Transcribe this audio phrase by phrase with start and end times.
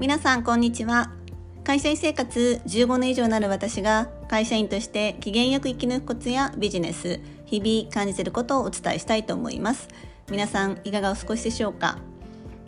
[0.00, 1.10] 皆さんこんにちは。
[1.62, 9.88] 会社員生活15年以上になる私が会社員として機嫌よく生き抜くコツやビジネス日々感じてることをお伝えしたいと思います。
[10.30, 11.98] 皆さんいかがお過ごしでしょうか？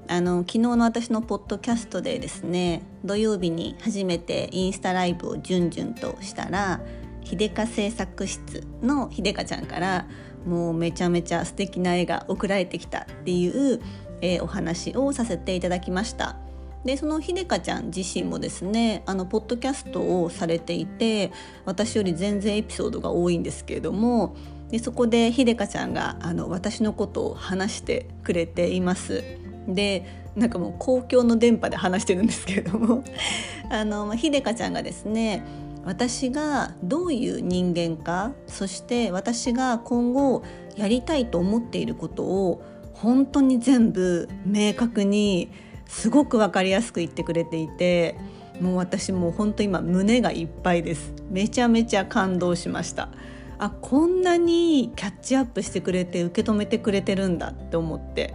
[0.09, 6.83] あの昨日の私のポッドキャストでですね土曜日に初めてインスタライブをじゅんじゅんとしたら
[7.25, 10.07] 秀香製作室の秀香ちゃんから
[10.46, 13.80] もうめちゃめちゃ素敵な絵が送られてきたっていう、
[14.21, 16.36] えー、お話をさせていただきました。
[16.85, 21.31] でその秀香ちゃん自身もですねあのポッドキャストをされていて
[21.64, 24.35] 私より全然エピソードが多いんですけれども
[24.71, 29.22] でそこで秀香ちゃんがあの私のことを話してくれています。
[29.68, 33.05] でなんかもう公共の電波で話してるんですけれども
[33.70, 35.44] あの秀香ちゃんがですね
[35.84, 40.42] 私がどういう人間かそして私が今後
[40.75, 42.62] やりたいと思っていることを
[42.94, 45.50] 本当に全部明確に
[45.92, 48.16] すごく分かりやすく言ってくれていて
[48.61, 51.12] もう私もう本当今胸がいっぱいです。
[51.30, 53.11] めちゃめちゃ感動しました。
[53.58, 58.34] あこんなにキャッチアップしてくれて受け止めてくれてるんだって思って。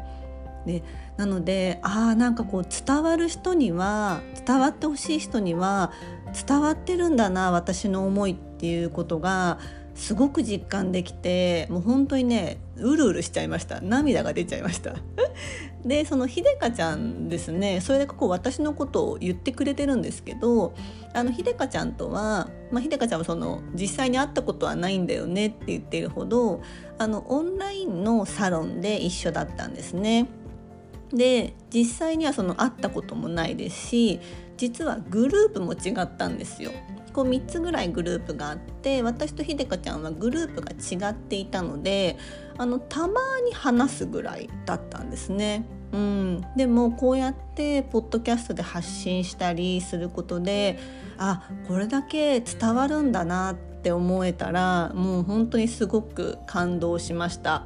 [0.68, 0.84] で
[1.18, 5.92] なのでああなんかこう伝わる人には伝わってほしい人には
[6.48, 9.60] 伝わってるんだな私の思いっていうことが
[9.98, 14.96] すごく実感できてもう本当にねうるうるしちゃいました涙が出ちゃいました
[15.84, 20.76] でそのひでかちゃんですねそれでこう私のことを言ってくれてるんですけど
[21.14, 26.62] あのひでかちゃんとは、まあ、ひでかちゃんはその実際に会ったことはないんだよねって言ってるほど
[27.00, 30.28] あのオンラインのサロンで一緒だったんですね。
[31.10, 34.20] で実際にはその会ったこともないですし
[34.58, 36.72] 実はグループも違ったんですよ。
[37.18, 42.16] こう3つぐらいグループがあって私とひでかちゃんはグループが違っていたので
[42.60, 45.66] あのたまに話すぐらいだったんですね。
[45.94, 50.78] うん、でもこうやってポッドキャストで発信したりすることで
[51.18, 57.66] あこれだけ伝わるんだなって思えたらもう本当にすごく感動しました。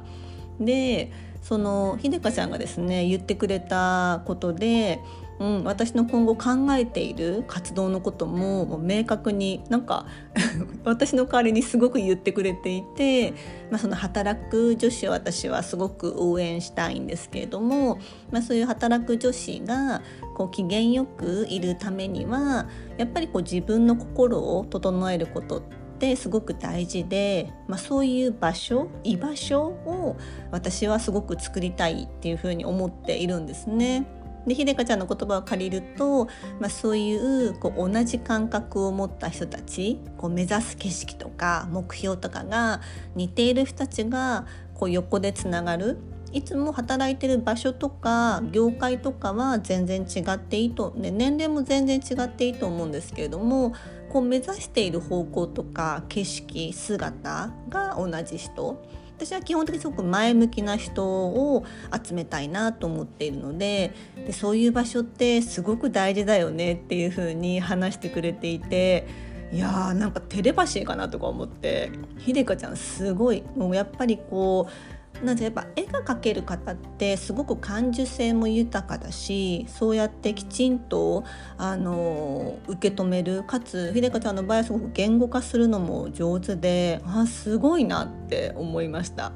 [0.60, 1.12] で
[1.42, 5.00] そのひでかちゃんがですね言ってくれたことで、
[5.42, 10.06] うん、私の今後考えている活動のことももう明確になんか
[10.86, 13.32] 私の代わりにすごく言ってくれていて、
[13.68, 17.98] まあ、その働く女子を私はすごく応援したいんですけれども、
[18.30, 20.02] まあ、そういう働く女子が
[20.36, 25.60] こう機嫌よくいるためにはやっぱりこう自分の心を整えることっ
[25.98, 30.16] てっすごく大事で、まあ、そういう場所居場所を
[30.50, 34.06] 私はすごく作りたいっていうふうに思っているんですね。
[34.46, 36.26] でひでかちゃんの言葉を借りると、
[36.58, 42.80] まあ、そういうこう同じ感覚を持った人たちこう目指す景色とか目標とかが
[43.14, 45.98] 似ている人たちがこう横でつながる。
[46.32, 53.74] いつも働いてる場所とか業界とかは全然違っていいと、ね、年齢も全然違っていいと思うんですけれども
[54.08, 58.82] こう目指している方向とか景色姿が同じ人。
[59.24, 61.64] 私は基本的にすごく前向きな人を
[62.04, 69.06] 集めたいなと思っているのででそういう場所ってすごく大事だよねっていう風に話してくれていて
[69.52, 81.24] いやーなんかテレパシーかなとか思ってひでかちゃんすごいもうやっぱりこうなんでやっぱ絵が描ける方ってすごく感受性も豊かだしそうやってきちんと
[81.58, 89.32] あの受け止めるかつ秀香ちゃんの場合はすごく言語化するのも上手であすごいなって思いました。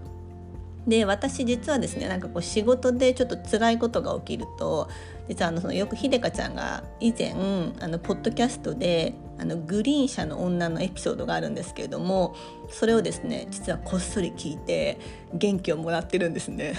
[0.86, 4.88] で私実はですねなんかこう仕事でちょっと辛いことが起きると
[5.28, 7.32] 実はあのそのよくひでかちゃんが以前
[7.80, 12.34] あのポッドキャストであのグリーン車の女のエピソードがあるんですけれども
[12.70, 14.98] それをですね実はこっそり聞いて
[15.34, 16.74] 元気をもらってるんですね。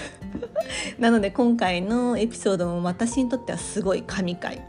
[0.98, 4.62] なので今回のエピソードも私にとってはすごい神回。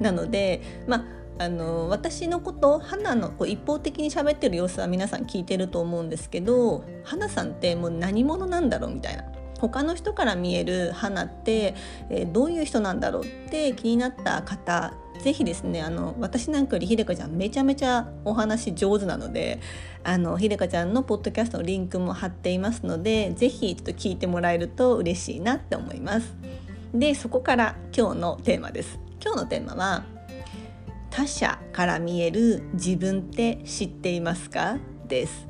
[0.00, 1.04] なのでまあ
[1.36, 9.33] あの私のこと花のこう一方的に喋ってる様子は皆さん聞いてると思うんですけど花さんってもう何者なんだろうみたいな。
[9.58, 11.74] 他の人から見える花って、
[12.10, 19.60] えー、どういう人なんだろうって気になった方ぜひですねあの私なんかよりひでかちゃんめちゃめちゃお話上手なので
[20.02, 26.34] あのひでかちゃんのポッドキャストのリンクも貼っていますのでぜひちょっと聞いてもらえると嬉しいなって思います。
[26.92, 28.98] でそこから今日のテーマです。
[29.22, 30.04] 今日のテーマは
[31.10, 34.78] 他者から見える自分って知っていますか？
[35.08, 35.48] です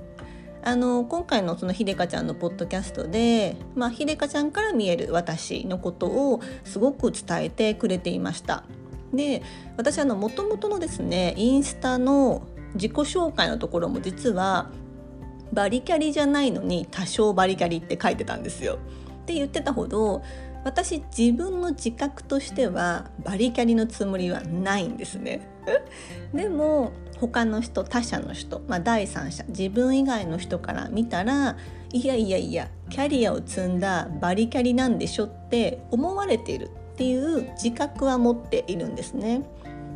[0.66, 8.64] あの今回のそのひでかちゃんのポッドキャストで、まあ、ひでかちゃんから見える私のことをすごく伝えてくれていました。
[9.12, 9.42] で
[9.76, 14.70] 私あのもともとのですねインスタの自己紹介のところも実は
[15.52, 18.78] バリキャリじゃないのに多少バリキャリって書いてたんですよ。
[19.22, 20.22] って言ってたほど
[20.64, 25.46] 私自分の自覚としてはバリキャリのつもりはないんですね。
[26.32, 26.92] でも
[27.28, 31.56] 他の人他者の人、まあ、第三者自分以外の人から見たら
[31.92, 39.42] いやいやいやキャリアを積んだバリキャリなんでしょって思われているっていう自覚は持っているんですね。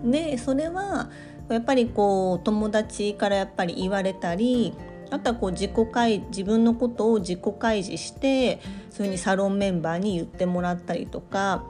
[0.04, 1.10] でそれは
[1.48, 4.74] やっぱりこう友達からやっぱり言われたり
[5.10, 8.60] あとはこう自己開自分のことを自己開示して
[8.90, 11.64] そういうふうにサロンメンバーに言ってもらったりとか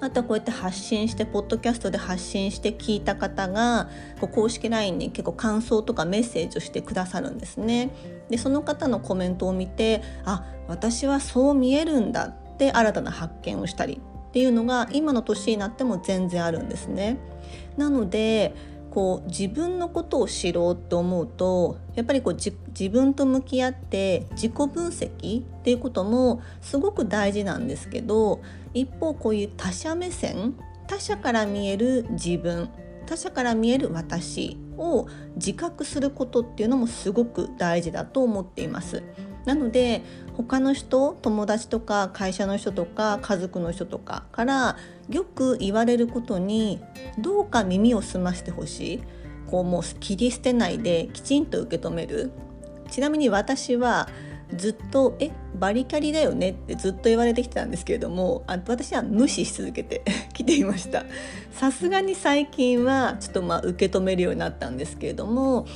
[0.00, 3.88] あとはこうやって発信してポッドキャストで発信して聞いた方が
[4.20, 7.90] こう公式 LINE に結構感想とかメッセージをしてくださるんですね。
[8.28, 17.18] でその方のコメントを見てあ私はそう見えるんだって新たな発見をしたりっていうのが今の年になっても全然あるんですね。
[17.76, 18.54] なので
[18.98, 22.52] こう自分のことを知ろうと思うとやっぱりこう自
[22.88, 28.40] 分と向き合って自己分析っていうこともすごく大事なんですけど
[28.74, 30.56] 一方こういう他者目線
[30.88, 32.70] 他者から見える自分
[33.06, 35.06] 他者から見える私を
[35.36, 39.04] 自覚することっていうのもすごく大事だと思っています。
[39.48, 40.02] なので
[40.36, 44.76] 他の人友達とか会社の人とか家族の人とかから
[45.08, 46.82] よく言われることに
[47.18, 49.02] どうか耳を澄ましてほしい。
[49.46, 52.30] こうもう切り捨てないできちんと受け止める。
[52.90, 54.10] ちなみに私は
[54.54, 60.02] ずっと「えバリキャリだよね」ってずっと言われてきたんですけれどもあ私は無視し続けて
[60.34, 61.06] きていました。
[61.52, 65.66] さすがに最近はちょっとまあ受け止めるようになったんですけれども、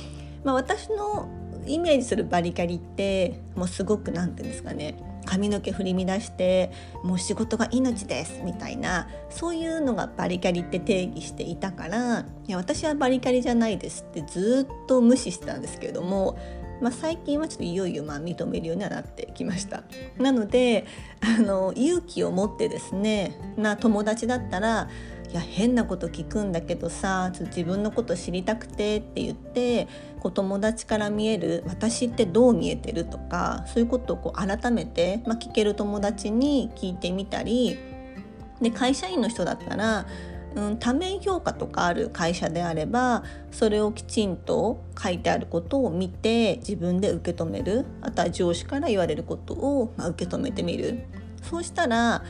[0.43, 1.27] まあ、私の
[1.67, 4.95] イメージするバリキャリってもうすごく何て言うんですかね
[5.25, 6.71] 髪の毛振り乱して
[7.03, 16.37] もう仕事が命ですみたいなそういうのがバリキャリって定義していたからいや私はバリキャリじゃないですってずっと無視してたんですけれども、
[16.81, 19.83] まあ、最近はちょっといよいよまあ認めるようにはなってきました。
[20.17, 20.85] なので
[21.21, 24.89] あの勇気を持ってですねな友達だったら
[25.33, 29.87] いや変なこと聞くんだけどさ自分のこと知りたくてって言って
[30.19, 37.79] こう友達から見える私ってどう見えてるとかそういうことをこう改めて、まあ、聞ける友達に聞いてみたり
[38.61, 40.05] で会社員の人だったら
[40.55, 47.85] うん、多面評価とかある会社であればそれをきちんと書いてあることを見て自分で受け止める。
[48.01, 51.05] あとは上司から言われることを、まあ、受け止めてみる。
[51.41, 52.23] そうしたら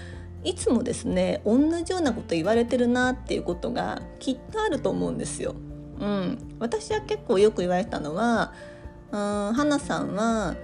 [0.43, 5.55] いつもですね同じようなこと言われてるなっていうことがきっとあると思うんですよ。
[5.99, 8.53] うん、私は結構よく言われたのは
[9.11, 10.55] うん花さんは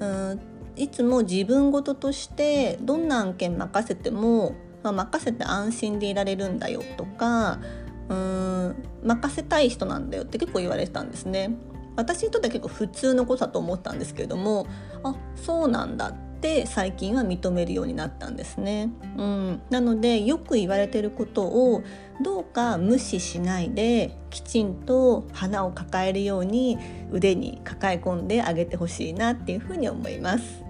[0.00, 0.40] うん
[0.76, 7.60] いつも自分事としてどんな案件任せても、まあ、任せて安心でいられるんだよとか
[8.08, 11.50] うーん任せたい人なんだよって結構言われてたんですね。
[11.96, 14.66] 私にとっては結構普通のことだと思ったんですけれども
[15.02, 18.90] あそうなんだって最近は認めるようになったんですね。
[19.16, 21.82] うん、なのでよく言われてることを
[22.22, 26.78] どうか無視しないできちんと花を抱えるように
[27.10, 30.62] 腕に抱え込んであげてほしいなっていうふうに思います。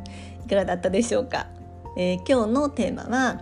[0.44, 1.46] いかがだったでしょうか、
[1.96, 3.40] えー、今日のテーマは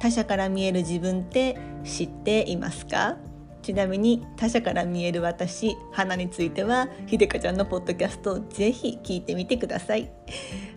[0.00, 3.16] 他者から見える自分って知っていますか？
[3.62, 10.10] ちなみに他者から見える私花についてはひでかちゃんのポッドキャストをぜひ聞いてみてください。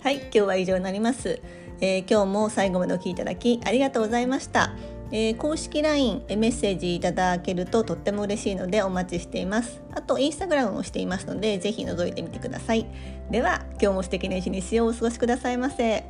[0.02, 1.42] はい今日は以上になります、
[1.80, 4.76] えー、今日も最後までお聴きいただきありがとうございました。
[5.14, 9.82] えー、公式 LINE メッセージいただけるととっても嬉しいのでお待ちしています。
[9.94, 12.86] あとインスタグラムもしていますのでぜひ覗いてみてください。
[13.30, 16.06] では今日も素敵な一日をお過ごしくださいませ。